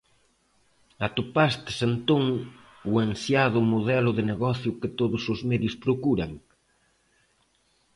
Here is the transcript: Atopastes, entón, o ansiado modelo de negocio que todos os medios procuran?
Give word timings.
Atopastes, 1.07 1.77
entón, 1.89 2.23
o 2.91 2.93
ansiado 3.07 3.59
modelo 3.73 4.11
de 4.17 4.23
negocio 4.31 4.77
que 4.79 4.93
todos 4.99 5.23
os 5.33 5.39
medios 5.49 5.75
procuran? 5.83 6.31